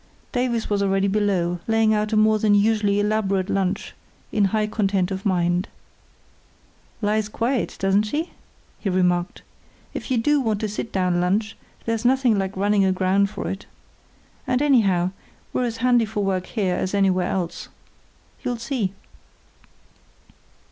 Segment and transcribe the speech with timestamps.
[0.31, 3.93] Davies was already below, laying out a more than usually elaborate lunch,
[4.31, 5.67] in high content of mind.
[7.03, 8.31] "Lies quiet, doesn't she?"
[8.79, 9.43] he remarked.
[9.93, 13.67] "If you do want a sit down lunch, there's nothing like running aground for it.
[14.47, 15.11] And, anyhow,
[15.53, 17.69] we're as handy for work here as anywhere else.
[18.41, 18.93] You'll see."